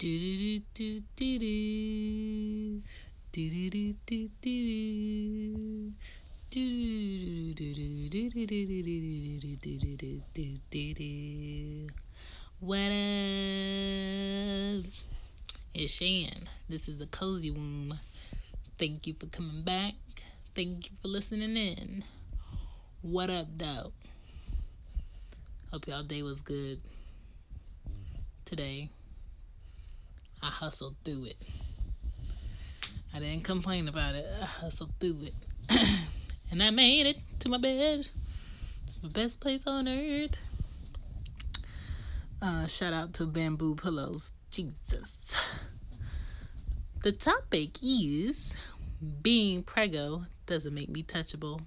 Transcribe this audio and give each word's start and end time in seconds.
What 0.00 0.06
up? 12.78 12.92
It's 15.74 15.92
Shan. 15.92 16.48
This 16.70 16.88
is 16.88 16.96
the 16.96 17.06
Cozy 17.10 17.50
Womb. 17.50 18.00
Thank 18.78 19.06
you 19.06 19.12
for 19.20 19.26
coming 19.26 19.62
back. 19.64 19.92
Thank 20.54 20.86
you 20.86 20.96
for 21.02 21.08
listening 21.08 21.58
in. 21.58 22.04
What 23.02 23.28
up, 23.28 23.48
though? 23.54 23.92
Hope 25.70 25.86
y'all 25.86 26.02
day 26.04 26.22
was 26.22 26.40
good 26.40 26.80
today. 28.46 28.88
I 30.42 30.48
hustled 30.50 30.96
through 31.04 31.26
it. 31.26 31.36
I 33.12 33.18
didn't 33.18 33.44
complain 33.44 33.88
about 33.88 34.14
it. 34.14 34.26
I 34.40 34.44
hustled 34.44 34.92
through 35.00 35.22
it. 35.22 35.34
and 36.50 36.62
I 36.62 36.70
made 36.70 37.06
it 37.06 37.18
to 37.40 37.48
my 37.48 37.58
bed. 37.58 38.08
It's 38.86 39.02
my 39.02 39.08
best 39.08 39.40
place 39.40 39.62
on 39.66 39.88
earth. 39.88 40.36
Uh, 42.40 42.66
shout 42.66 42.92
out 42.92 43.12
to 43.14 43.26
Bamboo 43.26 43.74
Pillows. 43.74 44.30
Jesus. 44.50 45.12
The 47.02 47.12
topic 47.12 47.78
is 47.82 48.36
being 49.22 49.62
prego 49.62 50.26
doesn't 50.46 50.74
make 50.74 50.88
me 50.88 51.02
touchable. 51.02 51.60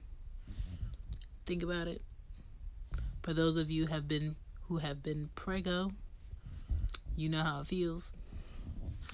Think 1.46 1.64
about 1.64 1.88
it. 1.88 2.02
For 3.24 3.34
those 3.34 3.58
of 3.58 3.72
you 3.72 3.88
have 3.88 4.08
been 4.08 4.36
who 4.68 4.78
have 4.78 5.02
been 5.02 5.30
prego, 5.36 5.92
you 7.16 7.30
know 7.30 7.42
how 7.42 7.62
it 7.62 7.68
feels. 7.68 8.12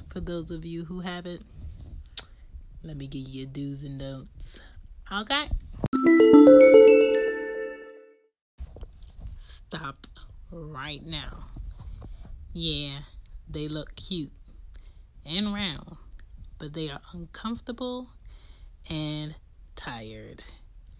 For 0.09 0.19
those 0.19 0.52
of 0.52 0.66
you 0.66 0.86
who 0.86 1.02
haven't, 1.02 1.45
let 2.83 2.97
me 2.97 3.08
give 3.08 3.28
you 3.28 3.46
do's 3.46 3.84
and 3.84 4.00
don'ts. 4.00 4.59
Okay. 5.12 5.50
Stop 9.38 10.07
right 10.51 11.06
now. 11.06 11.46
Yeah, 12.53 13.00
they 13.50 13.68
look 13.68 13.96
cute 13.96 14.31
and 15.25 15.53
round, 15.53 15.97
but 16.57 16.73
they 16.73 16.90
are 16.90 17.02
uncomfortable 17.13 18.09
and 18.90 19.35
tired. 19.75 20.44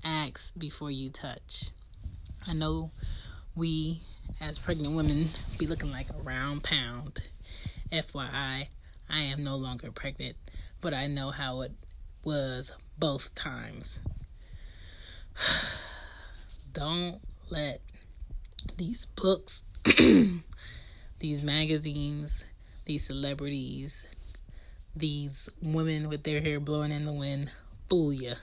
Ask 0.04 0.52
before 0.58 0.92
you 0.92 1.10
touch. 1.10 1.72
I 2.46 2.54
know 2.54 2.92
we, 3.56 4.02
as 4.40 4.58
pregnant 4.58 4.96
women, 4.96 5.30
be 5.58 5.68
looking 5.68 5.92
like 5.92 6.10
a 6.10 6.22
round 6.22 6.64
pound. 6.64 7.22
FYI, 7.92 8.68
I 9.10 9.22
am 9.22 9.44
no 9.44 9.56
longer 9.56 9.92
pregnant, 9.92 10.38
but 10.82 10.94
I 10.94 11.08
know 11.08 11.32
how 11.32 11.62
it 11.62 11.72
was 12.24 12.72
both 12.98 13.34
times. 13.34 14.00
Don't 16.74 17.20
let 17.50 17.82
these 18.78 19.08
books, 19.16 19.64
these 21.20 21.42
magazines, 21.42 22.44
these 22.86 23.06
celebrities, 23.06 24.06
these 24.96 25.50
women 25.62 26.10
with 26.10 26.24
their 26.24 26.42
hair 26.42 26.60
blowing 26.60 26.92
in 26.92 27.06
the 27.06 27.14
wind 27.14 27.52
fool 27.90 28.14
you. 28.14 28.36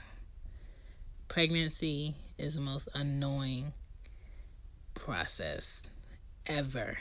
Pregnancy 1.27 2.15
is 2.37 2.55
the 2.55 2.61
most 2.61 2.89
annoying 2.93 3.73
process 4.93 5.81
ever 6.45 6.97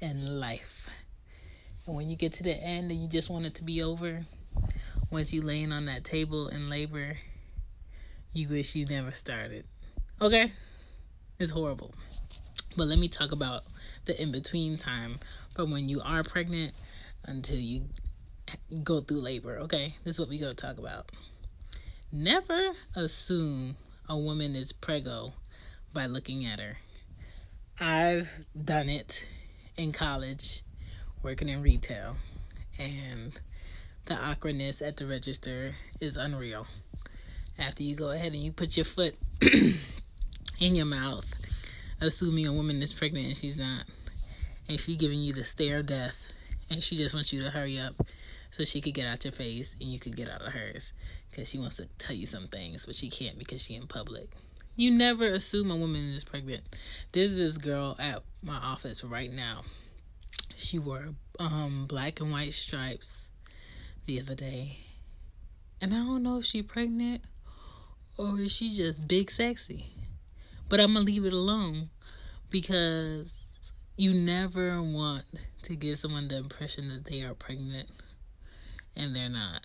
in 0.00 0.40
life. 0.40 0.88
When 1.88 2.10
you 2.10 2.16
get 2.16 2.34
to 2.34 2.42
the 2.42 2.54
end 2.54 2.90
and 2.90 3.00
you 3.00 3.08
just 3.08 3.30
want 3.30 3.46
it 3.46 3.54
to 3.56 3.64
be 3.64 3.82
over, 3.82 4.26
once 5.10 5.32
you 5.32 5.40
laying 5.40 5.72
on 5.72 5.86
that 5.86 6.04
table 6.04 6.48
in 6.48 6.68
labor, 6.68 7.16
you 8.34 8.46
wish 8.46 8.74
you 8.74 8.84
never 8.84 9.10
started. 9.10 9.64
Okay? 10.20 10.48
It's 11.38 11.50
horrible. 11.50 11.94
But 12.76 12.88
let 12.88 12.98
me 12.98 13.08
talk 13.08 13.32
about 13.32 13.64
the 14.04 14.20
in 14.20 14.30
between 14.30 14.76
time 14.76 15.18
from 15.54 15.70
when 15.70 15.88
you 15.88 16.02
are 16.02 16.22
pregnant 16.22 16.74
until 17.24 17.56
you 17.58 17.84
go 18.84 19.00
through 19.00 19.20
labor. 19.20 19.58
Okay? 19.60 19.96
This 20.04 20.16
is 20.16 20.20
what 20.20 20.28
we're 20.28 20.40
going 20.40 20.54
to 20.54 20.56
talk 20.56 20.76
about. 20.76 21.10
Never 22.12 22.72
assume 22.96 23.76
a 24.10 24.16
woman 24.16 24.54
is 24.54 24.72
prego 24.72 25.32
by 25.94 26.04
looking 26.04 26.44
at 26.44 26.60
her. 26.60 26.76
I've 27.80 28.28
done 28.62 28.90
it 28.90 29.24
in 29.78 29.92
college, 29.92 30.62
working 31.22 31.48
in 31.48 31.62
retail, 31.62 32.16
and 32.78 33.38
the 34.06 34.14
awkwardness 34.14 34.80
at 34.80 34.96
the 34.96 35.06
register 35.06 35.74
is 36.00 36.16
unreal. 36.16 36.66
After 37.58 37.82
you 37.82 37.96
go 37.96 38.10
ahead 38.10 38.32
and 38.32 38.42
you 38.42 38.52
put 38.52 38.76
your 38.76 38.84
foot 38.84 39.16
in 39.42 40.74
your 40.74 40.86
mouth, 40.86 41.26
assuming 42.00 42.46
a 42.46 42.52
woman 42.52 42.80
is 42.82 42.92
pregnant 42.92 43.26
and 43.26 43.36
she's 43.36 43.56
not, 43.56 43.84
and 44.68 44.78
she 44.78 44.96
giving 44.96 45.20
you 45.20 45.32
the 45.32 45.44
stare 45.44 45.80
of 45.80 45.86
death, 45.86 46.22
and 46.70 46.82
she 46.82 46.96
just 46.96 47.14
wants 47.14 47.32
you 47.32 47.40
to 47.40 47.50
hurry 47.50 47.78
up 47.78 47.94
so 48.50 48.64
she 48.64 48.80
could 48.80 48.94
get 48.94 49.06
out 49.06 49.24
your 49.24 49.32
face 49.32 49.74
and 49.80 49.90
you 49.90 49.98
could 49.98 50.16
get 50.16 50.28
out 50.28 50.42
of 50.42 50.52
hers 50.52 50.92
because 51.30 51.48
she 51.48 51.58
wants 51.58 51.76
to 51.76 51.86
tell 51.98 52.16
you 52.16 52.26
some 52.26 52.48
things, 52.48 52.86
but 52.86 52.94
she 52.94 53.10
can't 53.10 53.38
because 53.38 53.62
she 53.62 53.74
in 53.74 53.86
public. 53.86 54.28
You 54.76 54.92
never 54.92 55.26
assume 55.26 55.70
a 55.70 55.76
woman 55.76 56.12
is 56.14 56.24
pregnant. 56.24 56.62
There's 57.12 57.34
this 57.36 57.56
girl 57.56 57.96
at 57.98 58.22
my 58.42 58.56
office 58.56 59.02
right 59.02 59.32
now. 59.32 59.62
She 60.58 60.76
wore 60.76 61.14
um 61.38 61.86
black 61.86 62.20
and 62.20 62.32
white 62.32 62.52
stripes 62.52 63.28
the 64.06 64.20
other 64.20 64.34
day. 64.34 64.78
And 65.80 65.94
I 65.94 65.98
don't 65.98 66.24
know 66.24 66.38
if 66.38 66.46
she 66.46 66.62
pregnant 66.62 67.22
or 68.16 68.40
is 68.40 68.50
she 68.50 68.74
just 68.74 69.06
big 69.06 69.30
sexy. 69.30 69.86
But 70.68 70.80
I'm 70.80 70.94
gonna 70.94 71.04
leave 71.04 71.24
it 71.24 71.32
alone 71.32 71.90
because 72.50 73.28
you 73.96 74.12
never 74.12 74.82
want 74.82 75.26
to 75.62 75.76
give 75.76 75.98
someone 75.98 76.26
the 76.26 76.38
impression 76.38 76.88
that 76.88 77.04
they 77.04 77.22
are 77.22 77.34
pregnant 77.34 77.88
and 78.96 79.14
they're 79.14 79.28
not. 79.28 79.64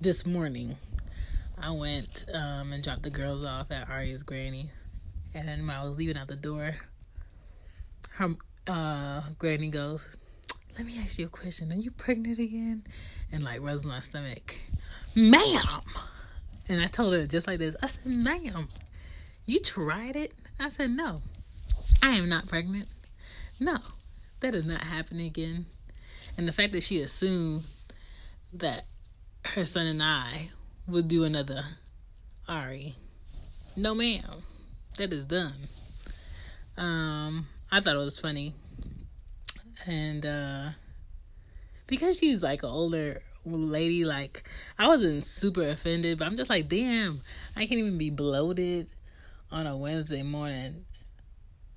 This 0.00 0.24
morning, 0.24 0.76
I 1.60 1.72
went 1.72 2.26
um, 2.32 2.72
and 2.72 2.84
dropped 2.84 3.02
the 3.02 3.10
girls 3.10 3.44
off 3.44 3.72
at 3.72 3.90
Aria's 3.90 4.22
granny, 4.22 4.70
and 5.34 5.48
when 5.48 5.70
I 5.70 5.82
was 5.82 5.98
leaving 5.98 6.16
out 6.16 6.28
the 6.28 6.36
door, 6.36 6.76
her 8.10 8.36
uh, 8.68 9.22
granny 9.38 9.70
goes, 9.70 10.04
"Let 10.76 10.86
me 10.86 10.98
ask 10.98 11.18
you 11.18 11.26
a 11.26 11.30
question. 11.30 11.72
Are 11.72 11.76
you 11.76 11.90
pregnant 11.90 12.38
again?" 12.38 12.84
And 13.32 13.42
like 13.42 13.60
rubs 13.60 13.84
my 13.84 14.00
stomach, 14.00 14.58
ma'am. 15.14 15.82
And 16.68 16.80
I 16.80 16.86
told 16.86 17.14
her 17.14 17.26
just 17.26 17.46
like 17.46 17.58
this. 17.58 17.74
I 17.82 17.88
said, 17.88 18.06
"Ma'am, 18.06 18.68
you 19.46 19.60
tried 19.60 20.16
it?" 20.16 20.32
I 20.60 20.70
said, 20.70 20.90
"No, 20.90 21.22
I 22.02 22.10
am 22.10 22.28
not 22.28 22.48
pregnant. 22.48 22.88
No, 23.58 23.78
that 24.40 24.54
is 24.54 24.66
not 24.66 24.82
happening 24.82 25.26
again." 25.26 25.66
And 26.36 26.46
the 26.46 26.52
fact 26.52 26.72
that 26.72 26.84
she 26.84 27.00
assumed 27.00 27.64
that 28.52 28.84
her 29.44 29.64
son 29.64 29.86
and 29.86 30.02
I 30.02 30.50
would 30.86 31.08
do 31.08 31.24
another 31.24 31.64
Ari. 32.48 32.94
No, 33.76 33.94
ma'am. 33.94 34.42
That 34.96 35.12
is 35.12 35.24
done. 35.26 35.68
Um, 36.76 37.46
I 37.70 37.80
thought 37.80 37.96
it 37.96 38.04
was 38.04 38.18
funny. 38.18 38.54
And 39.86 40.24
uh 40.24 40.70
because 41.86 42.18
she's 42.18 42.42
like 42.42 42.62
an 42.62 42.70
older 42.70 43.22
lady, 43.44 44.04
like 44.04 44.44
I 44.78 44.86
wasn't 44.86 45.24
super 45.26 45.68
offended, 45.68 46.18
but 46.18 46.26
I'm 46.26 46.36
just 46.36 46.50
like, 46.50 46.68
damn, 46.68 47.22
I 47.56 47.66
can't 47.66 47.80
even 47.80 47.98
be 47.98 48.10
bloated 48.10 48.92
on 49.50 49.66
a 49.66 49.76
Wednesday 49.76 50.22
morning 50.22 50.84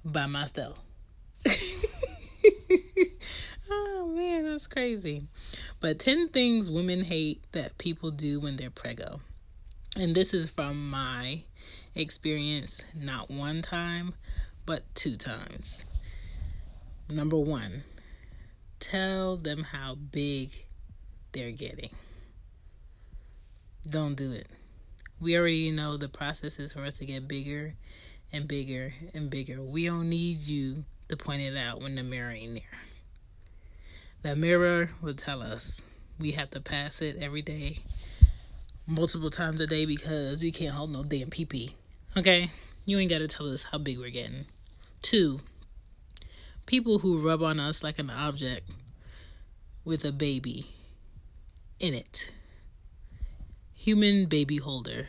by 0.03 0.25
myself. 0.27 0.77
oh 3.69 4.13
man, 4.15 4.45
that's 4.45 4.67
crazy. 4.67 5.23
But 5.79 5.99
10 5.99 6.29
things 6.29 6.69
women 6.69 7.03
hate 7.03 7.43
that 7.53 7.77
people 7.77 8.11
do 8.11 8.39
when 8.39 8.57
they're 8.57 8.69
preggo. 8.69 9.19
And 9.95 10.15
this 10.15 10.33
is 10.33 10.49
from 10.49 10.89
my 10.89 11.43
experience, 11.95 12.81
not 12.95 13.29
one 13.29 13.61
time, 13.61 14.13
but 14.71 14.83
two 14.95 15.17
times. 15.17 15.79
Number 17.09 17.37
one, 17.37 17.83
tell 18.79 19.35
them 19.35 19.63
how 19.65 19.95
big 19.95 20.51
they're 21.33 21.51
getting. 21.51 21.89
Don't 23.85 24.15
do 24.15 24.31
it. 24.31 24.47
We 25.19 25.35
already 25.35 25.71
know 25.71 25.97
the 25.97 26.07
process 26.07 26.57
is 26.57 26.71
for 26.71 26.85
us 26.85 26.99
to 26.99 27.05
get 27.05 27.27
bigger 27.27 27.73
and 28.31 28.47
bigger 28.47 28.93
and 29.13 29.29
bigger. 29.29 29.61
We 29.61 29.87
don't 29.87 30.07
need 30.07 30.37
you 30.37 30.85
to 31.09 31.17
point 31.17 31.41
it 31.41 31.57
out 31.57 31.81
when 31.81 31.95
the 31.95 32.03
mirror 32.03 32.31
ain't 32.31 32.53
there. 32.53 32.79
The 34.21 34.37
mirror 34.37 34.91
will 35.01 35.15
tell 35.15 35.41
us 35.41 35.81
we 36.17 36.31
have 36.31 36.49
to 36.51 36.61
pass 36.61 37.01
it 37.01 37.17
every 37.19 37.41
day, 37.41 37.79
multiple 38.87 39.31
times 39.31 39.59
a 39.59 39.67
day 39.67 39.85
because 39.85 40.39
we 40.41 40.53
can't 40.53 40.75
hold 40.75 40.91
no 40.91 41.03
damn 41.03 41.29
pee 41.29 41.43
pee. 41.43 41.75
Okay? 42.15 42.51
You 42.85 42.99
ain't 42.99 43.11
got 43.11 43.17
to 43.17 43.27
tell 43.27 43.51
us 43.51 43.63
how 43.69 43.77
big 43.77 43.99
we're 43.99 44.11
getting. 44.11 44.45
Two, 45.01 45.41
people 46.65 46.99
who 46.99 47.25
rub 47.25 47.41
on 47.41 47.59
us 47.59 47.83
like 47.83 47.97
an 47.97 48.09
object 48.09 48.69
with 49.83 50.05
a 50.05 50.11
baby 50.11 50.69
in 51.79 51.93
it. 51.93 52.31
Human 53.73 54.27
baby 54.27 54.57
holder 54.57 55.07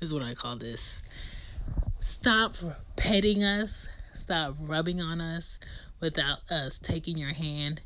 is 0.00 0.12
what 0.12 0.22
I 0.22 0.34
call 0.34 0.56
this. 0.56 0.80
Stop 2.00 2.56
petting 2.96 3.44
us, 3.44 3.86
stop 4.14 4.56
rubbing 4.58 5.00
on 5.00 5.20
us 5.20 5.58
without 6.00 6.38
us 6.50 6.78
taking 6.82 7.16
your 7.16 7.34
hand 7.34 7.82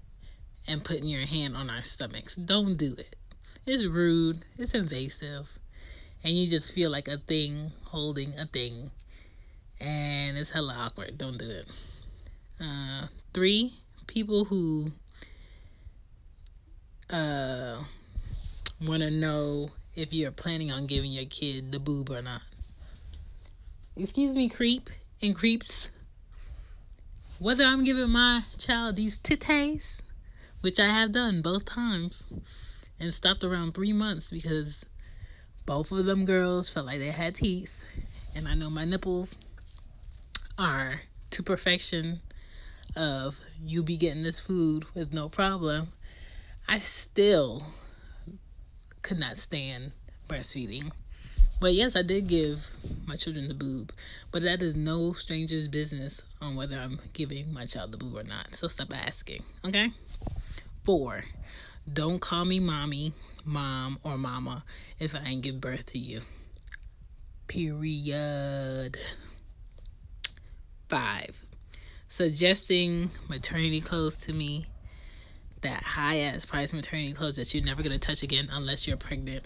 and 0.66 0.82
putting 0.82 1.04
your 1.04 1.26
hand 1.26 1.56
on 1.56 1.68
our 1.68 1.82
stomachs. 1.82 2.36
Don't 2.36 2.76
do 2.76 2.94
it. 2.96 3.16
It's 3.66 3.84
rude, 3.84 4.44
it's 4.56 4.74
invasive, 4.74 5.58
and 6.22 6.36
you 6.36 6.46
just 6.46 6.72
feel 6.72 6.90
like 6.90 7.08
a 7.08 7.18
thing 7.18 7.72
holding 7.84 8.32
a 8.38 8.46
thing 8.46 8.92
and 9.80 10.36
it's 10.36 10.50
hella 10.50 10.74
awkward. 10.74 11.18
Don't 11.18 11.38
do 11.38 11.48
it. 11.48 11.66
Uh, 12.60 13.06
three 13.32 13.74
people 14.06 14.44
who 14.44 14.90
uh 17.10 17.82
want 18.80 19.02
to 19.02 19.10
know 19.10 19.68
if 19.94 20.12
you're 20.12 20.30
planning 20.30 20.70
on 20.70 20.86
giving 20.86 21.12
your 21.12 21.26
kid 21.26 21.72
the 21.72 21.78
boob 21.78 22.10
or 22.10 22.22
not. 22.22 22.42
Excuse 23.96 24.34
me, 24.34 24.48
creep 24.48 24.90
and 25.22 25.34
creeps. 25.34 25.88
Whether 27.38 27.64
I'm 27.64 27.84
giving 27.84 28.10
my 28.10 28.44
child 28.58 28.96
these 28.96 29.18
titties, 29.18 30.00
which 30.60 30.80
I 30.80 30.88
have 30.88 31.12
done 31.12 31.42
both 31.42 31.64
times, 31.64 32.24
and 32.98 33.12
stopped 33.12 33.44
around 33.44 33.74
three 33.74 33.92
months 33.92 34.30
because 34.30 34.84
both 35.66 35.92
of 35.92 36.06
them 36.06 36.24
girls 36.24 36.68
felt 36.68 36.86
like 36.86 36.98
they 36.98 37.10
had 37.10 37.36
teeth, 37.36 37.72
and 38.34 38.48
I 38.48 38.54
know 38.54 38.70
my 38.70 38.84
nipples 38.84 39.34
are 40.58 41.02
to 41.30 41.42
perfection 41.42 42.20
of 42.96 43.36
you 43.60 43.82
be 43.82 43.96
getting 43.96 44.22
this 44.22 44.40
food 44.40 44.84
with 44.94 45.12
no 45.12 45.28
problem, 45.28 45.92
I 46.68 46.78
still 46.78 47.66
could 49.02 49.18
not 49.18 49.36
stand 49.36 49.92
breastfeeding. 50.28 50.92
But 51.60 51.74
yes, 51.74 51.94
I 51.96 52.02
did 52.02 52.26
give 52.26 52.68
my 53.06 53.16
children 53.16 53.48
the 53.48 53.54
boob, 53.54 53.92
but 54.30 54.42
that 54.42 54.60
is 54.60 54.74
no 54.74 55.12
stranger's 55.12 55.68
business 55.68 56.20
on 56.40 56.56
whether 56.56 56.76
I'm 56.76 56.98
giving 57.12 57.52
my 57.52 57.64
child 57.64 57.92
the 57.92 57.96
boob 57.96 58.16
or 58.16 58.24
not. 58.24 58.54
So 58.54 58.68
stop 58.68 58.92
asking, 58.92 59.42
okay? 59.64 59.90
Four, 60.82 61.22
don't 61.90 62.20
call 62.20 62.44
me 62.44 62.60
mommy, 62.60 63.12
mom, 63.44 63.98
or 64.02 64.18
mama 64.18 64.64
if 64.98 65.14
I 65.14 65.20
ain't 65.20 65.42
give 65.42 65.60
birth 65.60 65.86
to 65.86 65.98
you. 65.98 66.22
Period. 67.46 68.98
Five, 70.94 71.36
suggesting 72.06 73.10
maternity 73.28 73.80
clothes 73.80 74.14
to 74.18 74.32
me, 74.32 74.66
that 75.62 75.82
high 75.82 76.20
ass 76.20 76.46
price 76.46 76.72
maternity 76.72 77.12
clothes 77.12 77.34
that 77.34 77.52
you're 77.52 77.64
never 77.64 77.82
gonna 77.82 77.98
touch 77.98 78.22
again 78.22 78.48
unless 78.52 78.86
you're 78.86 78.96
pregnant 78.96 79.42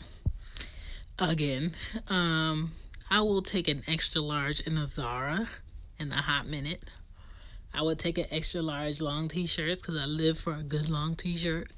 again. 1.19 1.75
Um, 2.09 2.73
I 3.09 3.23
will 3.23 3.41
take 3.41 3.67
an 3.67 3.83
extra 3.89 4.21
large 4.21 4.61
in 4.61 4.77
a 4.77 4.85
Zara 4.85 5.49
in 5.99 6.12
a 6.12 6.21
hot 6.21 6.47
minute. 6.47 6.85
I 7.73 7.81
would 7.81 7.99
take 7.99 8.19
an 8.19 8.27
extra 8.31 8.61
large 8.61 9.00
long 9.00 9.29
t-shirts 9.29 9.81
because 9.81 9.97
I 9.97 10.05
live 10.05 10.39
for 10.39 10.55
a 10.55 10.62
good 10.62 10.91
long 10.91 11.15
t-shirt 11.15 11.71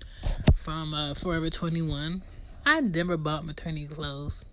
from 0.56 0.94
uh, 0.94 1.14
Forever 1.14 1.48
21. 1.48 2.24
I 2.66 2.80
never 2.80 3.16
bought 3.16 3.44
maternity 3.46 3.86
clothes 3.86 4.44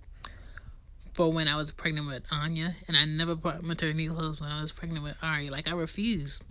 for 1.17 1.33
when 1.33 1.47
I 1.47 1.55
was 1.55 1.71
pregnant 1.71 2.07
with 2.07 2.23
Anya, 2.31 2.75
and 2.87 2.95
I 2.95 3.03
never 3.03 3.35
bought 3.35 3.63
maternity 3.63 4.07
clothes 4.07 4.39
when 4.39 4.51
I 4.51 4.61
was 4.61 4.71
pregnant 4.71 5.03
with 5.03 5.15
Ari. 5.21 5.49
Like 5.49 5.67
I 5.67 5.71
refused. 5.71 6.43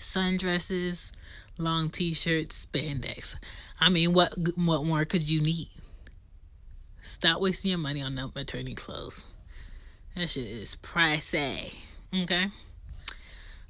Sundresses, 0.00 1.12
long 1.58 1.90
t-shirts, 1.90 2.66
spandex. 2.66 3.36
I 3.78 3.90
mean, 3.90 4.14
what 4.14 4.32
what 4.56 4.84
more 4.84 5.04
could 5.04 5.28
you 5.28 5.40
need? 5.42 5.68
Stop 7.02 7.42
wasting 7.42 7.68
your 7.68 7.78
money 7.78 8.00
on 8.00 8.14
maternity 8.14 8.74
clothes. 8.74 9.20
That 10.16 10.30
shit 10.30 10.46
is 10.46 10.76
pricey. 10.76 11.74
Okay. 12.14 12.46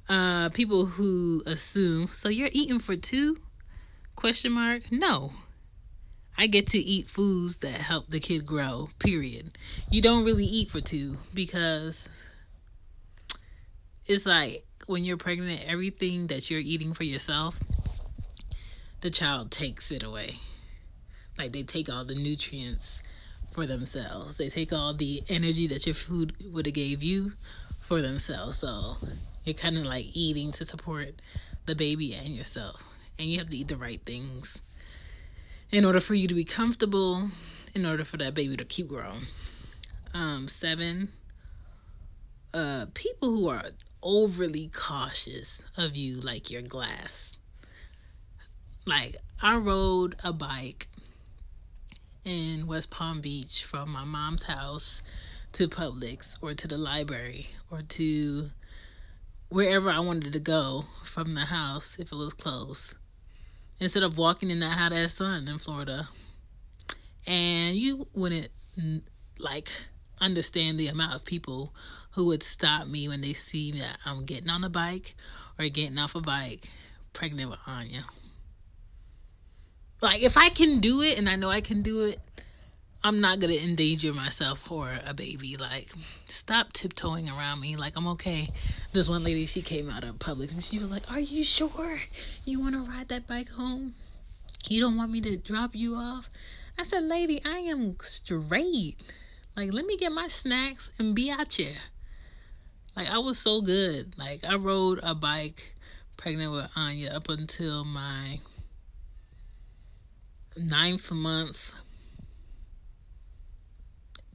Uh, 0.07 0.47
people 0.49 0.85
who 0.85 1.43
assume 1.45 2.09
so 2.13 2.29
you're 2.29 2.49
eating 2.53 2.79
for 2.79 2.95
two? 2.95 3.37
Question 4.15 4.53
mark. 4.53 4.89
No, 4.91 5.33
I 6.37 6.47
get 6.47 6.67
to 6.69 6.77
eat 6.77 7.09
foods 7.09 7.57
that 7.57 7.75
help 7.75 8.09
the 8.09 8.19
kid 8.19 8.45
grow, 8.45 8.89
period. 8.99 9.57
You 9.89 10.01
don't 10.01 10.25
really 10.25 10.45
eat 10.45 10.69
for 10.69 10.81
two 10.81 11.15
because 11.33 12.09
it's 14.05 14.25
like 14.25 14.65
when 14.87 15.05
you're 15.05 15.17
pregnant, 15.17 15.61
everything 15.65 16.27
that 16.27 16.49
you're 16.49 16.59
eating 16.59 16.93
for 16.93 17.03
yourself, 17.03 17.57
the 19.01 19.09
child 19.09 19.49
takes 19.49 19.91
it 19.91 20.03
away. 20.03 20.39
Like 21.37 21.53
they 21.53 21.63
take 21.63 21.89
all 21.89 22.03
the 22.03 22.15
nutrients 22.15 22.99
for 23.53 23.65
themselves. 23.65 24.37
They 24.37 24.49
take 24.49 24.73
all 24.73 24.93
the 24.93 25.23
energy 25.29 25.67
that 25.67 25.85
your 25.85 25.95
food 25.95 26.33
would 26.51 26.65
have 26.65 26.75
gave 26.75 27.01
you 27.01 27.31
for 27.79 28.01
themselves. 28.01 28.59
So 28.59 28.97
you're 29.45 29.53
kind 29.53 29.77
of 29.77 29.85
like 29.85 30.07
eating 30.11 30.51
to 30.53 30.65
support 30.65 31.21
the 31.65 31.75
baby 31.75 32.13
and 32.13 32.29
yourself. 32.29 32.83
And 33.17 33.29
you 33.29 33.39
have 33.39 33.49
to 33.49 33.57
eat 33.57 33.69
the 33.69 33.77
right 33.77 34.01
things 34.05 34.57
in 35.75 35.83
order 35.83 35.99
for 35.99 36.13
you 36.15 36.25
to 36.25 36.33
be 36.33 36.45
comfortable, 36.45 37.31
in 37.73 37.85
order 37.85 38.05
for 38.05 38.15
that 38.15 38.33
baby 38.33 38.55
to 38.55 38.63
keep 38.63 38.87
growing. 38.87 39.27
Um, 40.13 40.47
seven, 40.47 41.09
uh, 42.53 42.85
people 42.93 43.35
who 43.35 43.49
are 43.49 43.65
overly 44.01 44.71
cautious 44.73 45.61
of 45.75 45.97
you, 45.97 46.15
like 46.15 46.49
your 46.49 46.61
glass. 46.61 47.33
Like, 48.85 49.17
I 49.41 49.57
rode 49.57 50.15
a 50.23 50.31
bike 50.31 50.87
in 52.23 52.67
West 52.67 52.89
Palm 52.89 53.19
Beach 53.19 53.65
from 53.65 53.89
my 53.89 54.05
mom's 54.05 54.43
house 54.43 55.01
to 55.51 55.67
Publix 55.67 56.37
or 56.41 56.53
to 56.53 56.69
the 56.69 56.77
library 56.77 57.47
or 57.69 57.81
to 57.81 58.49
wherever 59.49 59.89
I 59.89 59.99
wanted 59.99 60.31
to 60.31 60.39
go 60.39 60.85
from 61.03 61.33
the 61.33 61.47
house 61.47 61.97
if 61.99 62.13
it 62.13 62.15
was 62.15 62.33
close 62.33 62.95
instead 63.79 64.03
of 64.03 64.17
walking 64.17 64.49
in 64.49 64.59
that 64.59 64.77
hot 64.77 64.93
ass 64.93 65.15
sun 65.15 65.47
in 65.47 65.57
Florida. 65.57 66.09
And 67.27 67.75
you 67.75 68.07
wouldn't 68.13 68.49
like 69.39 69.69
understand 70.19 70.79
the 70.79 70.87
amount 70.87 71.15
of 71.15 71.25
people 71.25 71.73
who 72.11 72.25
would 72.25 72.43
stop 72.43 72.87
me 72.87 73.07
when 73.07 73.21
they 73.21 73.33
see 73.33 73.71
that 73.73 73.97
I'm 74.05 74.25
getting 74.25 74.49
on 74.49 74.63
a 74.63 74.69
bike 74.69 75.15
or 75.59 75.67
getting 75.67 75.97
off 75.97 76.15
a 76.15 76.21
bike 76.21 76.69
pregnant 77.13 77.49
with 77.49 77.59
Anya. 77.67 78.05
Like 80.01 80.21
if 80.21 80.37
I 80.37 80.49
can 80.49 80.79
do 80.79 81.01
it 81.01 81.17
and 81.17 81.27
I 81.27 81.35
know 81.35 81.49
I 81.49 81.61
can 81.61 81.81
do 81.81 82.03
it, 82.03 82.19
I'm 83.05 83.21
not 83.21 83.39
gonna 83.39 83.53
endanger 83.53 84.15
myself 84.15 84.57
for 84.61 84.99
a 85.05 85.13
baby. 85.13 85.57
Like, 85.57 85.91
stop 86.27 86.73
tiptoeing 86.73 87.29
around 87.29 87.59
me. 87.59 87.75
Like, 87.75 87.93
I'm 87.95 88.07
okay. 88.07 88.49
This 88.93 89.07
one 89.07 89.23
lady, 89.23 89.45
she 89.45 89.61
came 89.61 89.91
out 89.91 90.03
of 90.03 90.15
Publix 90.15 90.53
and 90.53 90.63
she 90.63 90.79
was 90.79 90.89
like, 90.89 91.03
Are 91.11 91.19
you 91.19 91.43
sure 91.43 91.99
you 92.45 92.59
wanna 92.59 92.79
ride 92.79 93.09
that 93.09 93.27
bike 93.27 93.49
home? 93.49 93.93
You 94.67 94.81
don't 94.81 94.97
want 94.97 95.11
me 95.11 95.21
to 95.21 95.37
drop 95.37 95.75
you 95.75 95.93
off? 95.93 96.31
I 96.79 96.83
said, 96.83 97.03
Lady, 97.03 97.39
I 97.45 97.59
am 97.59 97.95
straight. 98.01 98.95
Like, 99.55 99.71
let 99.71 99.85
me 99.85 99.97
get 99.97 100.11
my 100.11 100.27
snacks 100.27 100.89
and 100.97 101.13
be 101.13 101.29
out 101.29 101.53
here. 101.53 101.77
Like 102.95 103.07
I 103.07 103.19
was 103.19 103.37
so 103.37 103.61
good. 103.61 104.17
Like 104.17 104.43
I 104.43 104.55
rode 104.55 104.99
a 105.03 105.13
bike 105.13 105.75
pregnant 106.17 106.51
with 106.53 106.71
Anya 106.75 107.11
up 107.11 107.29
until 107.29 107.85
my 107.85 108.39
ninth 110.57 111.11
month, 111.11 111.71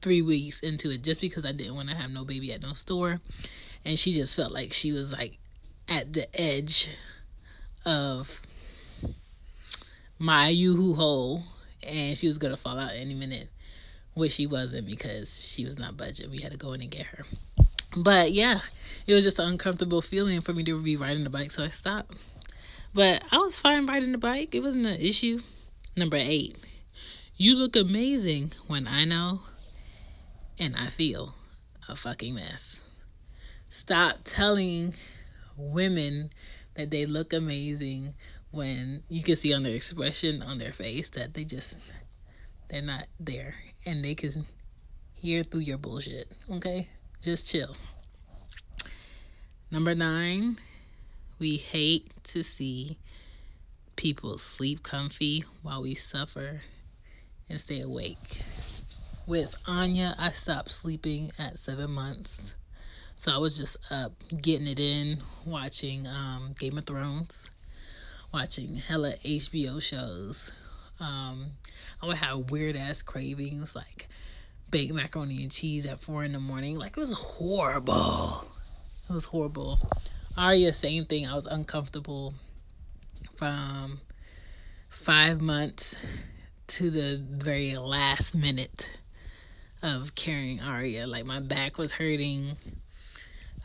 three 0.01 0.21
weeks 0.21 0.59
into 0.59 0.89
it, 0.89 1.03
just 1.03 1.21
because 1.21 1.45
I 1.45 1.51
didn't 1.51 1.75
want 1.75 1.89
to 1.89 1.95
have 1.95 2.11
no 2.11 2.25
baby 2.25 2.51
at 2.53 2.61
no 2.61 2.73
store. 2.73 3.19
And 3.85 3.97
she 3.97 4.13
just 4.13 4.35
felt 4.35 4.51
like 4.51 4.73
she 4.73 4.91
was 4.91 5.13
like 5.13 5.37
at 5.87 6.13
the 6.13 6.39
edge 6.39 6.89
of 7.85 8.41
my 10.19 10.47
yoo-hoo 10.49 10.93
hole 10.93 11.43
and 11.81 12.15
she 12.15 12.27
was 12.27 12.37
gonna 12.37 12.55
fall 12.55 12.77
out 12.77 12.91
any 12.93 13.15
minute 13.15 13.49
which 14.13 14.33
she 14.33 14.45
wasn't 14.45 14.85
because 14.85 15.47
she 15.47 15.65
was 15.65 15.79
not 15.79 15.97
budget 15.97 16.29
we 16.29 16.37
had 16.41 16.51
to 16.51 16.57
go 16.57 16.73
in 16.73 16.81
and 16.81 16.91
get 16.91 17.07
her. 17.07 17.25
But 17.97 18.31
yeah 18.31 18.61
it 19.07 19.13
was 19.15 19.23
just 19.23 19.39
an 19.39 19.47
uncomfortable 19.47 20.01
feeling 20.01 20.41
for 20.41 20.53
me 20.53 20.63
to 20.65 20.81
be 20.81 20.95
riding 20.95 21.23
the 21.23 21.29
bike 21.31 21.51
so 21.51 21.63
i 21.63 21.69
stopped. 21.69 22.15
But 22.93 23.23
i 23.31 23.37
was 23.37 23.57
fine 23.57 23.87
riding 23.87 24.11
the 24.11 24.17
bike. 24.17 24.53
It 24.53 24.61
wasn't 24.61 24.85
an 24.85 25.01
issue. 25.01 25.41
Number 25.97 26.17
eight 26.17 26.55
you 27.35 27.55
look 27.55 27.75
amazing 27.75 28.51
when 28.67 28.87
i 28.87 29.03
know 29.03 29.41
and 30.59 30.75
i 30.75 30.87
feel 30.87 31.33
a 31.87 31.95
fucking 31.95 32.35
mess 32.35 32.79
stop 33.69 34.17
telling 34.23 34.93
women 35.57 36.31
that 36.75 36.89
they 36.89 37.05
look 37.05 37.33
amazing 37.33 38.13
when 38.51 39.03
you 39.09 39.23
can 39.23 39.35
see 39.35 39.53
on 39.53 39.63
their 39.63 39.73
expression 39.73 40.41
on 40.41 40.57
their 40.57 40.73
face 40.73 41.09
that 41.11 41.33
they 41.33 41.43
just 41.43 41.75
they're 42.69 42.81
not 42.81 43.07
there 43.19 43.55
and 43.85 44.03
they 44.03 44.15
can 44.15 44.45
hear 45.21 45.43
through 45.43 45.61
your 45.61 45.77
bullshit. 45.77 46.31
Okay? 46.49 46.87
Just 47.21 47.49
chill. 47.49 47.75
Number 49.69 49.93
9, 49.93 50.57
we 51.37 51.57
hate 51.57 52.11
to 52.25 52.43
see 52.43 52.97
people 53.95 54.37
sleep 54.37 54.83
comfy 54.83 55.43
while 55.61 55.83
we 55.83 55.95
suffer 55.95 56.61
and 57.49 57.59
stay 57.59 57.81
awake. 57.81 58.41
With 59.31 59.55
Anya, 59.65 60.13
I 60.19 60.33
stopped 60.33 60.71
sleeping 60.71 61.31
at 61.39 61.57
7 61.57 61.89
months. 61.89 62.41
So 63.15 63.31
I 63.33 63.37
was 63.37 63.55
just 63.55 63.77
up 63.89 64.11
getting 64.41 64.67
it 64.67 64.77
in, 64.77 65.19
watching 65.45 66.05
um, 66.05 66.53
Game 66.59 66.77
of 66.77 66.85
Thrones 66.85 67.49
watching 68.33 68.75
hella 68.75 69.13
HBO 69.23 69.81
shows. 69.81 70.51
Um, 70.99 71.51
I 72.01 72.07
would 72.07 72.17
have 72.17 72.51
weird 72.51 72.75
ass 72.75 73.03
cravings 73.03 73.73
like 73.73 74.09
baked 74.69 74.93
macaroni 74.93 75.43
and 75.43 75.49
cheese 75.49 75.85
at 75.85 76.01
four 76.01 76.25
in 76.25 76.33
the 76.33 76.39
morning. 76.41 76.75
Like 76.75 76.97
it 76.97 76.99
was 76.99 77.13
horrible. 77.13 78.43
It 79.09 79.13
was 79.13 79.23
horrible. 79.23 79.79
Arya, 80.35 80.73
same 80.73 81.05
thing. 81.05 81.25
I 81.25 81.35
was 81.35 81.45
uncomfortable 81.45 82.33
from 83.37 84.01
five 84.89 85.39
months 85.39 85.95
to 86.67 86.91
the 86.91 87.23
very 87.25 87.77
last 87.77 88.35
minute 88.35 88.89
of 89.81 90.15
carrying 90.15 90.59
Aria. 90.59 91.07
Like 91.07 91.25
my 91.25 91.39
back 91.39 91.77
was 91.77 91.93
hurting. 91.93 92.57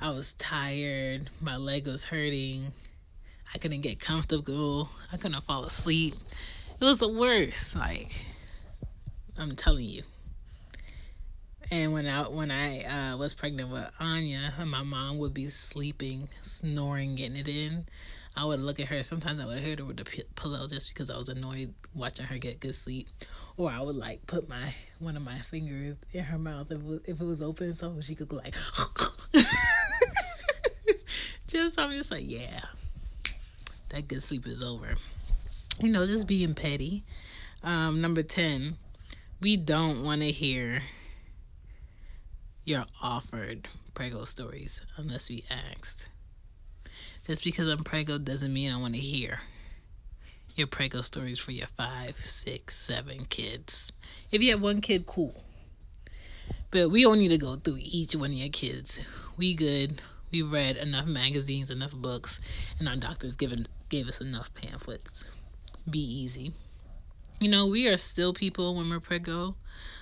I 0.01 0.11
was 0.11 0.35
tired. 0.35 1.31
My 1.41 1.57
leg 1.57 1.87
was 1.87 2.05
hurting. 2.05 2.73
I 3.55 3.59
couldn't 3.59 3.81
get 3.81 4.01
comfortable. 4.01 4.91
I 5.13 5.17
couldn't 5.17 5.45
fall 5.45 5.65
asleep. 5.65 6.15
It 6.81 6.85
was 6.85 6.99
the 6.99 7.09
worst. 7.09 7.75
Like 7.75 8.25
I'm 9.39 9.57
telling 9.57 9.89
you. 9.89 10.03
And 11.71 11.93
when 11.93 12.07
I 12.07 12.29
when 12.29 12.51
I 12.51 13.13
uh, 13.13 13.17
was 13.17 13.35
pregnant 13.35 13.71
with 13.71 13.91
Anya, 13.99 14.55
my 14.65 14.83
mom 14.83 15.19
would 15.19 15.35
be 15.35 15.51
sleeping, 15.51 16.29
snoring, 16.43 17.17
getting 17.17 17.37
it 17.37 17.49
in. 17.49 17.87
I 18.37 18.45
would 18.45 18.61
look 18.61 18.79
at 18.79 18.89
her. 18.89 19.03
Sometimes 19.03 19.41
I 19.41 19.47
would 19.47 19.59
hit 19.61 19.79
her 19.79 19.85
with 19.85 19.97
the 19.97 20.25
pillow 20.35 20.69
just 20.69 20.89
because 20.89 21.09
I 21.09 21.17
was 21.17 21.31
annoyed 21.31 21.73
watching 21.95 22.27
her 22.27 22.37
get 22.37 22.61
good 22.61 22.75
sleep, 22.75 23.09
or 23.57 23.71
I 23.71 23.81
would 23.81 23.97
like 23.97 24.27
put 24.27 24.49
my 24.49 24.75
one 24.99 25.17
of 25.17 25.23
my 25.23 25.39
fingers 25.41 25.97
in 26.13 26.25
her 26.25 26.39
mouth 26.39 26.71
if 26.71 26.79
it 26.79 26.85
was, 26.85 27.01
if 27.07 27.21
it 27.21 27.25
was 27.25 27.43
open 27.43 27.75
so 27.75 27.99
she 28.01 28.15
could 28.15 28.29
go 28.29 28.37
like. 28.37 28.55
just 31.47 31.79
I'm 31.79 31.93
just 31.93 32.11
like 32.11 32.29
yeah, 32.29 32.61
that 33.89 34.07
good 34.07 34.23
sleep 34.23 34.47
is 34.47 34.63
over. 34.63 34.97
You 35.81 35.93
know, 35.93 36.07
just 36.07 36.27
being 36.27 36.55
petty. 36.55 37.05
Um, 37.63 38.01
number 38.01 38.23
10, 38.23 38.77
we 39.41 39.57
don't 39.57 40.05
want 40.05 40.21
to 40.21 40.31
hear 40.31 40.83
your 42.65 42.85
offered 43.03 43.69
prego 43.95 44.25
stories 44.25 44.81
unless 44.97 45.29
we 45.29 45.45
asked. 45.51 46.09
Just 47.27 47.43
because 47.43 47.67
I'm 47.69 47.83
prego 47.83 48.19
doesn't 48.19 48.53
mean 48.53 48.73
I 48.73 48.77
want 48.77 48.95
to 48.95 49.01
hear 49.01 49.41
your 50.55 50.69
prego 50.69 51.03
stories 51.03 51.41
for 51.41 51.51
your 51.51 51.67
five, 51.77 52.15
six, 52.23 52.77
seven 52.77 53.25
kids. 53.25 53.87
If 54.31 54.43
you 54.43 54.53
have 54.53 54.63
one 54.63 54.81
kid, 54.81 55.07
cool. 55.07 55.43
But 56.71 56.91
we 56.91 57.03
don't 57.03 57.19
need 57.19 57.29
to 57.29 57.39
go 57.39 57.57
through 57.57 57.79
each 57.81 58.15
one 58.15 58.31
of 58.31 58.37
your 58.37 58.49
kids. 58.49 59.01
We 59.37 59.55
good. 59.57 60.01
We 60.31 60.43
read 60.43 60.77
enough 60.77 61.07
magazines, 61.07 61.69
enough 61.69 61.93
books, 61.93 62.39
and 62.79 62.89
our 62.89 62.97
doctors 62.97 63.35
given 63.35 63.67
gave 63.89 64.07
us 64.07 64.21
enough 64.21 64.55
pamphlets. 64.55 65.25
Be 65.89 65.99
easy. 65.99 66.55
You 67.41 67.51
know, 67.51 67.67
we 67.67 67.89
are 67.89 67.97
still 67.97 68.35
people 68.35 68.77
when 68.77 68.89
we're 68.89 69.01
prego, 69.01 69.57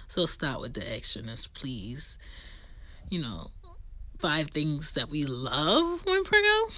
so 0.09 0.27
stop 0.27 0.61
with 0.61 0.75
the 0.75 0.83
extraness, 0.83 1.49
please. 1.53 2.19
You 3.09 3.23
know, 3.23 3.51
five 4.19 4.51
things 4.51 4.93
that 4.93 5.09
we 5.09 5.25
love 5.25 6.05
when 6.05 6.25
prego. 6.25 6.71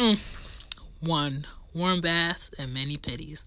Mm. 0.00 0.18
One, 1.00 1.46
warm 1.74 2.00
bath 2.00 2.48
and 2.58 2.72
mani-pedis. 2.72 3.42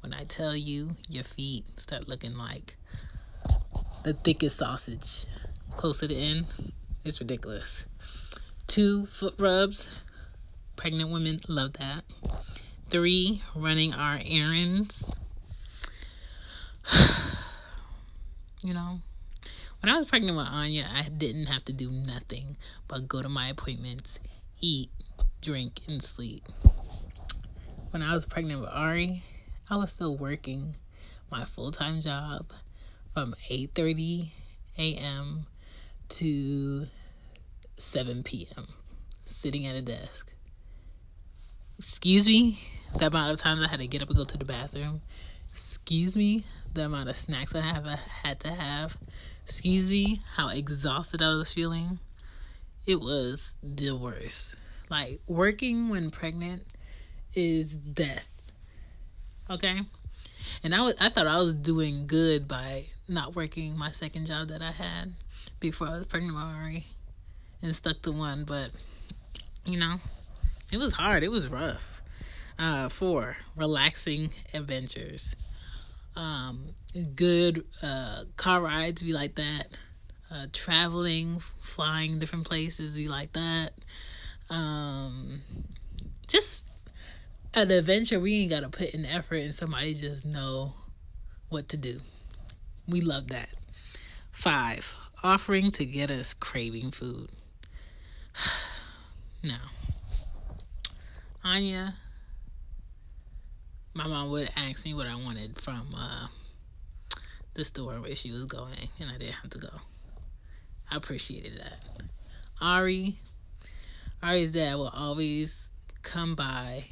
When 0.00 0.12
I 0.12 0.24
tell 0.24 0.54
you, 0.54 0.90
your 1.08 1.24
feet 1.24 1.64
start 1.80 2.06
looking 2.06 2.36
like 2.36 2.76
the 4.02 4.12
thickest 4.12 4.58
sausage 4.58 5.24
close 5.70 6.00
to 6.00 6.08
the 6.08 6.18
end, 6.18 6.48
it's 7.02 7.18
ridiculous. 7.18 7.84
Two, 8.66 9.06
foot 9.06 9.36
rubs 9.38 9.86
Pregnant 10.76 11.10
women 11.10 11.40
love 11.48 11.72
that. 11.78 12.04
Three, 12.90 13.42
running 13.54 13.94
our 13.94 14.20
errands. 14.22 15.02
you 18.62 18.74
know, 18.74 19.00
when 19.80 19.90
I 19.90 19.96
was 19.96 20.04
pregnant 20.04 20.36
with 20.36 20.46
Anya, 20.46 20.90
I 20.94 21.08
didn't 21.08 21.46
have 21.46 21.64
to 21.64 21.72
do 21.72 21.88
nothing 21.88 22.58
but 22.86 23.08
go 23.08 23.22
to 23.22 23.30
my 23.30 23.48
appointments, 23.48 24.18
eat, 24.60 24.90
drink, 25.44 25.80
and 25.86 26.02
sleep. 26.02 26.48
When 27.90 28.02
I 28.02 28.14
was 28.14 28.24
pregnant 28.24 28.62
with 28.62 28.70
Ari, 28.70 29.22
I 29.70 29.76
was 29.76 29.92
still 29.92 30.16
working 30.16 30.74
my 31.30 31.44
full 31.44 31.70
time 31.70 32.00
job 32.00 32.52
from 33.12 33.34
8:30 33.50 34.30
a.m. 34.78 35.46
to 36.08 36.86
7 37.76 38.22
p.m. 38.22 38.66
sitting 39.26 39.66
at 39.66 39.76
a 39.76 39.82
desk 39.82 40.34
excuse 41.78 42.26
me, 42.26 42.58
the 42.96 43.06
amount 43.06 43.30
of 43.30 43.36
times 43.36 43.60
I 43.64 43.68
had 43.68 43.80
to 43.80 43.86
get 43.86 44.02
up 44.02 44.08
and 44.08 44.16
go 44.16 44.24
to 44.24 44.38
the 44.38 44.44
bathroom. 44.44 45.02
Excuse 45.50 46.16
me, 46.16 46.44
the 46.72 46.84
amount 46.84 47.08
of 47.08 47.16
snacks 47.16 47.54
I 47.54 47.60
have 47.60 47.86
I 47.86 47.96
had 48.22 48.40
to 48.40 48.52
have. 48.52 48.96
Excuse 49.44 49.90
me, 49.90 50.22
how 50.36 50.48
exhausted 50.48 51.22
I 51.22 51.34
was 51.34 51.52
feeling. 51.52 51.98
It 52.86 53.00
was 53.00 53.54
the 53.62 53.92
worst. 53.92 54.54
Like 54.94 55.22
working 55.26 55.88
when 55.88 56.12
pregnant 56.12 56.62
is 57.34 57.66
death. 57.66 58.28
Okay? 59.50 59.80
And 60.62 60.72
I 60.72 60.82
was 60.82 60.94
I 61.00 61.08
thought 61.08 61.26
I 61.26 61.38
was 61.38 61.52
doing 61.52 62.06
good 62.06 62.46
by 62.46 62.84
not 63.08 63.34
working 63.34 63.76
my 63.76 63.90
second 63.90 64.26
job 64.26 64.50
that 64.50 64.62
I 64.62 64.70
had 64.70 65.14
before 65.58 65.88
I 65.88 65.98
was 65.98 66.06
pregnant 66.06 66.36
Ari 66.36 66.86
and 67.60 67.74
stuck 67.74 68.02
to 68.02 68.12
one, 68.12 68.44
but 68.44 68.70
you 69.64 69.80
know, 69.80 69.96
it 70.70 70.76
was 70.76 70.92
hard. 70.92 71.24
It 71.24 71.32
was 71.32 71.48
rough. 71.48 72.00
Uh, 72.56 72.88
four, 72.88 73.36
relaxing 73.56 74.30
adventures. 74.52 75.34
Um, 76.14 76.68
good 77.16 77.64
uh, 77.82 78.26
car 78.36 78.60
rides 78.60 79.02
be 79.02 79.12
like 79.12 79.34
that. 79.34 79.76
Uh, 80.30 80.46
traveling, 80.52 81.40
flying 81.62 82.20
different 82.20 82.46
places 82.46 82.96
be 82.96 83.08
like 83.08 83.32
that. 83.32 83.72
Um, 84.50 85.42
just 86.26 86.64
an 87.54 87.70
adventure 87.70 88.20
we 88.20 88.42
ain't 88.42 88.50
gotta 88.50 88.68
put 88.68 88.90
in 88.90 89.04
effort 89.04 89.36
and 89.36 89.54
somebody 89.54 89.94
just 89.94 90.24
know 90.24 90.74
what 91.48 91.68
to 91.70 91.76
do. 91.76 92.00
We 92.86 93.00
love 93.00 93.28
that. 93.28 93.50
Five, 94.30 94.92
offering 95.22 95.70
to 95.72 95.86
get 95.86 96.10
us 96.10 96.34
craving 96.34 96.90
food. 96.90 97.30
now, 99.42 99.70
Anya, 101.42 101.94
my 103.94 104.06
mom 104.06 104.30
would 104.30 104.50
ask 104.56 104.84
me 104.84 104.92
what 104.92 105.06
I 105.06 105.14
wanted 105.14 105.60
from 105.60 105.94
uh, 105.96 106.26
the 107.54 107.64
store 107.64 108.00
where 108.00 108.16
she 108.16 108.32
was 108.32 108.44
going, 108.46 108.88
and 108.98 109.08
I 109.08 109.18
didn't 109.18 109.34
have 109.34 109.50
to 109.50 109.58
go. 109.58 109.70
I 110.90 110.96
appreciated 110.96 111.60
that. 111.60 112.04
Ari, 112.60 113.16
Ari's 114.24 114.52
dad 114.52 114.76
will 114.76 114.88
always 114.88 115.54
come 116.00 116.34
by, 116.34 116.84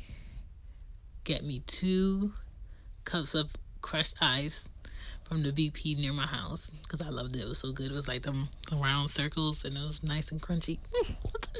get 1.25 1.43
me 1.43 1.63
two 1.67 2.35
cups 3.05 3.35
of 3.35 3.51
crushed 3.81 4.17
ice 4.21 4.67
from 5.25 5.43
the 5.43 5.51
BP 5.51 5.97
near 5.97 6.13
my 6.13 6.27
house 6.27 6.71
because 6.83 7.01
I 7.01 7.09
loved 7.09 7.35
it. 7.35 7.41
It 7.41 7.49
was 7.49 7.59
so 7.59 7.73
good. 7.73 7.91
It 7.91 7.95
was 7.95 8.07
like 8.07 8.23
them 8.23 8.51
round 8.71 9.09
circles 9.09 9.65
and 9.65 9.79
it 9.79 9.81
was 9.81 10.03
nice 10.03 10.31
and 10.31 10.43
crunchy. 10.43 10.79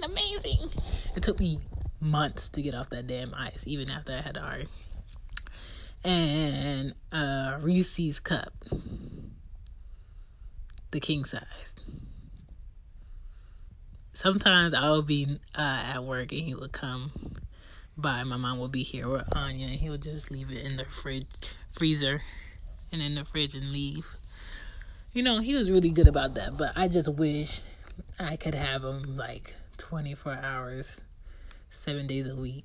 Mm, 0.03 0.11
amazing. 0.11 0.71
It 1.17 1.23
took 1.23 1.41
me 1.41 1.59
months 2.01 2.51
to 2.51 2.61
get 2.61 2.75
off 2.75 2.91
that 2.91 3.07
damn 3.07 3.33
ice, 3.35 3.63
even 3.67 3.91
after 3.91 4.13
I 4.13 4.21
had 4.21 4.37
Ari. 4.37 4.69
And 6.05 6.95
a 7.13 7.59
Reese's 7.63 8.21
cup, 8.21 8.53
the 10.91 11.01
king 11.01 11.25
size. 11.25 11.72
Sometimes 14.23 14.73
I 14.73 14.89
would 14.89 15.09
be 15.09 15.41
uh, 15.53 15.61
at 15.61 16.05
work 16.05 16.31
and 16.31 16.43
he 16.43 16.55
would 16.55 16.71
come 16.71 17.11
by. 17.97 18.23
My 18.23 18.37
mom 18.37 18.61
would 18.61 18.71
be 18.71 18.85
here 18.85 19.09
with 19.09 19.25
Anya, 19.35 19.67
and 19.67 19.81
he 19.81 19.91
would 19.91 20.01
just 20.01 20.31
leave 20.31 20.53
it 20.53 20.65
in 20.65 20.77
the 20.77 20.85
fridge, 20.85 21.27
freezer 21.73 22.23
and 22.93 23.03
in 23.03 23.17
the 23.17 23.25
fridge 23.25 23.57
and 23.57 23.73
leave. 23.73 24.07
You 25.13 25.25
know, 25.25 25.41
he 25.41 25.57
was 25.57 25.73
really 25.73 25.91
good 25.91 26.07
about 26.07 26.35
that, 26.35 26.57
but 26.57 26.71
I 26.77 26.87
just 26.87 27.13
wish 27.13 27.63
I 28.17 28.37
could 28.37 28.55
have 28.55 28.85
him 28.85 29.17
like 29.17 29.57
24 29.79 30.35
hours, 30.35 31.01
seven 31.73 32.07
days 32.07 32.29
a 32.29 32.37
week 32.37 32.65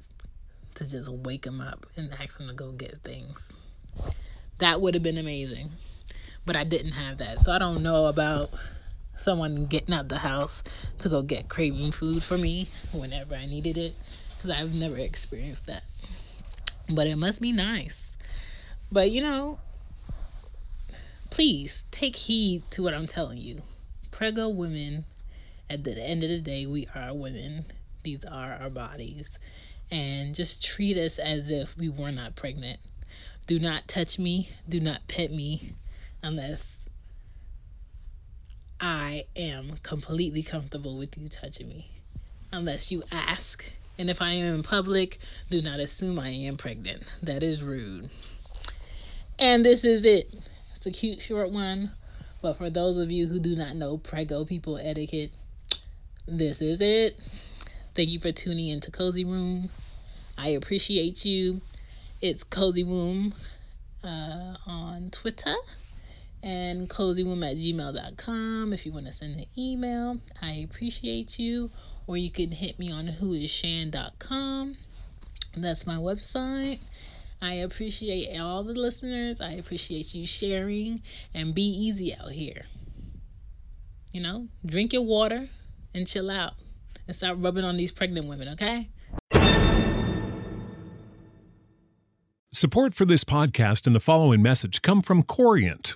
to 0.76 0.86
just 0.86 1.10
wake 1.10 1.48
him 1.48 1.60
up 1.60 1.88
and 1.96 2.14
ask 2.22 2.40
him 2.40 2.50
to 2.50 2.54
go 2.54 2.72
get 2.72 3.02
things. 3.04 3.52
That 4.60 4.80
would 4.80 4.94
have 4.94 5.02
been 5.02 5.18
amazing. 5.18 5.72
But 6.46 6.56
I 6.56 6.66
didn't 6.66 6.92
have 6.92 7.18
that. 7.18 7.40
So 7.40 7.52
I 7.52 7.58
don't 7.58 7.82
know 7.82 8.06
about 8.06 8.52
someone 9.18 9.66
getting 9.66 9.94
out 9.94 10.10
the 10.10 10.20
house 10.20 10.64
to 11.00 11.10
go 11.10 11.22
get 11.22 11.50
craving 11.50 11.92
food 11.92 12.24
for 12.24 12.38
me 12.38 12.70
whenever 12.92 13.36
I 13.36 13.46
needed 13.46 13.78
it 13.78 13.96
because 14.36 14.52
I've 14.52 14.74
never 14.74 14.98
experienced 14.98 15.66
that. 15.66 15.84
But 16.94 17.08
it 17.08 17.18
must 17.18 17.42
be 17.42 17.52
nice. 17.52 18.12
But 18.92 19.12
you 19.12 19.22
know, 19.22 19.60
please 21.30 21.84
take 21.92 22.16
heed 22.16 22.64
to 22.72 22.84
what 22.84 22.94
I'm 22.94 23.08
telling 23.08 23.40
you. 23.40 23.62
Prego 24.12 24.50
women, 24.50 25.06
at 25.70 25.84
the 25.84 26.02
end 26.02 26.24
of 26.24 26.30
the 26.30 26.40
day, 26.40 26.66
we 26.66 26.88
are 26.96 27.14
women. 27.14 27.66
These 28.04 28.24
are 28.24 28.54
our 28.54 28.70
bodies. 28.70 29.38
And 29.92 30.34
just 30.34 30.64
treat 30.64 30.98
us 30.98 31.20
as 31.20 31.50
if 31.50 31.78
we 31.78 31.90
were 31.90 32.12
not 32.12 32.36
pregnant. 32.36 32.80
Do 33.46 33.60
not 33.60 33.88
touch 33.88 34.18
me. 34.18 34.50
Do 34.68 34.80
not 34.80 35.08
pet 35.08 35.32
me 35.32 35.74
unless 36.24 36.77
I 38.80 39.26
am 39.36 39.78
completely 39.82 40.44
comfortable 40.44 40.98
with 40.98 41.18
you 41.18 41.30
touching 41.30 41.68
me. 41.68 41.90
Unless 42.52 42.92
you 42.92 43.04
ask. 43.12 43.66
And 43.98 44.10
if 44.10 44.22
I 44.22 44.34
am 44.34 44.56
in 44.56 44.64
public, 44.64 45.18
do 45.50 45.62
not 45.62 45.80
assume 45.80 46.20
I 46.20 46.30
am 46.30 46.58
pregnant. 46.58 47.04
That 47.22 47.42
is 47.42 47.64
rude. 47.64 48.10
And 49.40 49.66
this 49.66 49.84
is 49.84 50.06
it. 50.06 50.34
It's 50.76 50.86
a 50.86 50.92
cute 50.92 51.22
short 51.22 51.52
one. 51.52 51.92
But 52.42 52.58
for 52.58 52.70
those 52.70 52.98
of 52.98 53.12
you 53.12 53.28
who 53.28 53.40
do 53.40 53.56
not 53.56 53.76
know 53.76 53.98
prego 53.98 54.46
people 54.46 54.78
etiquette, 54.78 55.32
this 56.28 56.62
is 56.62 56.80
it. 56.80 57.20
Thank 57.96 58.10
you 58.10 58.20
for 58.20 58.32
tuning 58.32 58.70
into 58.70 58.92
Cozy 58.92 59.26
Womb. 59.26 59.70
I 60.38 60.50
appreciate 60.50 61.26
you. 61.26 61.62
It's 62.22 62.44
Cozy 62.44 62.84
Womb 62.84 63.34
uh, 64.04 64.56
on 64.68 65.10
Twitter 65.12 65.56
and 66.44 66.90
cozywomb 66.90 67.50
at 67.50 67.58
gmail.com 67.58 68.74
if 68.74 68.86
you 68.86 68.92
want 68.92 69.06
to 69.06 69.14
send 69.14 69.40
an 69.40 69.46
email. 69.58 70.18
I 70.42 70.68
appreciate 70.70 71.40
you. 71.40 71.72
Or 72.06 72.16
you 72.16 72.32
can 72.32 72.52
hit 72.52 72.80
me 72.80 72.92
on 72.92 73.08
whoisshan.com. 73.08 74.78
That's 75.58 75.86
my 75.86 75.96
website. 75.96 76.80
I 77.42 77.54
appreciate 77.54 78.40
all 78.40 78.64
the 78.64 78.74
listeners. 78.74 79.42
I 79.42 79.52
appreciate 79.52 80.14
you 80.14 80.26
sharing 80.26 81.02
and 81.34 81.54
be 81.54 81.64
easy 81.64 82.16
out 82.16 82.32
here. 82.32 82.64
You 84.14 84.22
know, 84.22 84.48
drink 84.66 84.94
your 84.94 85.04
water 85.04 85.50
and 85.94 86.08
chill 86.08 86.32
out 86.32 86.54
and 87.08 87.16
stop 87.16 87.36
rubbing 87.40 87.64
on 87.64 87.78
these 87.78 87.92
pregnant 87.92 88.28
women, 88.28 88.50
okay? 88.50 88.90
Support 92.54 92.96
for 92.96 93.06
this 93.06 93.24
podcast 93.24 93.86
and 93.86 93.96
the 93.96 94.00
following 94.00 94.42
message 94.42 94.82
come 94.82 95.04
from 95.04 95.22
Corient 95.22 95.96